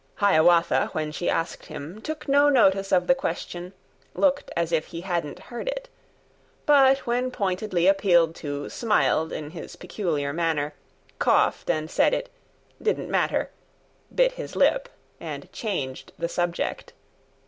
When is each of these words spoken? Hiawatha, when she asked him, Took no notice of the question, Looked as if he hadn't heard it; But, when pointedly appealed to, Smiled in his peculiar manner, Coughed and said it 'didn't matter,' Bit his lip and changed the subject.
Hiawatha, 0.15 0.89
when 0.93 1.11
she 1.11 1.29
asked 1.29 1.67
him, 1.67 2.01
Took 2.01 2.27
no 2.27 2.49
notice 2.49 2.91
of 2.91 3.05
the 3.05 3.13
question, 3.13 3.71
Looked 4.15 4.49
as 4.55 4.71
if 4.71 4.87
he 4.87 5.01
hadn't 5.01 5.37
heard 5.53 5.67
it; 5.67 5.89
But, 6.65 7.05
when 7.05 7.29
pointedly 7.29 7.85
appealed 7.85 8.33
to, 8.37 8.67
Smiled 8.71 9.31
in 9.31 9.51
his 9.51 9.75
peculiar 9.75 10.33
manner, 10.33 10.73
Coughed 11.19 11.69
and 11.69 11.87
said 11.91 12.15
it 12.15 12.29
'didn't 12.81 13.11
matter,' 13.11 13.51
Bit 14.15 14.31
his 14.31 14.55
lip 14.55 14.89
and 15.19 15.51
changed 15.53 16.13
the 16.17 16.27
subject. 16.27 16.93